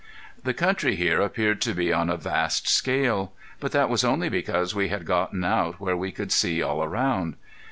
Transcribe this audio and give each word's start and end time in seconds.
The 0.43 0.55
country 0.55 0.95
here 0.95 1.21
appeared 1.21 1.61
to 1.61 1.75
be 1.75 1.93
on 1.93 2.09
a 2.09 2.17
vast 2.17 2.67
scale. 2.67 3.33
But 3.59 3.71
that 3.73 3.87
was 3.87 4.03
only 4.03 4.29
because 4.29 4.73
we 4.73 4.87
had 4.87 5.05
gotten 5.05 5.43
out 5.43 5.79
where 5.79 5.95
we 5.95 6.11
could 6.11 6.31
see 6.31 6.59
all 6.59 6.83
around. 6.83 7.35